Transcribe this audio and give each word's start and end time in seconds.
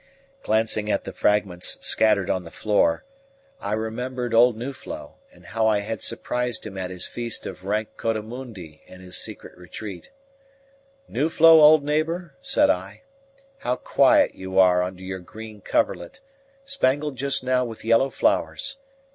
Glancing 0.41 0.89
at 0.89 1.03
the 1.03 1.13
fragments 1.13 1.77
scattered 1.85 2.27
on 2.27 2.43
the 2.43 2.49
floor, 2.49 3.05
I 3.59 3.73
remembered 3.73 4.33
old 4.33 4.57
Nuflo, 4.57 5.17
and 5.31 5.45
how 5.45 5.67
I 5.67 5.81
had 5.81 6.01
surprised 6.01 6.65
him 6.65 6.75
at 6.75 6.89
his 6.89 7.05
feast 7.05 7.45
of 7.45 7.65
rank 7.65 7.89
coatimundi 7.97 8.81
in 8.87 9.01
his 9.01 9.15
secret 9.15 9.55
retreat. 9.55 10.09
"Nuflo, 11.07 11.59
old 11.61 11.83
neighbour," 11.83 12.33
said 12.41 12.71
I, 12.71 13.03
"how 13.59 13.75
quiet 13.75 14.33
you 14.33 14.57
are 14.57 14.81
under 14.81 15.03
your 15.03 15.19
green 15.19 15.61
coverlet, 15.61 16.19
spangled 16.65 17.15
just 17.15 17.43
now 17.43 17.63
with 17.63 17.85
yellow 17.85 18.09
flowers! 18.09 18.77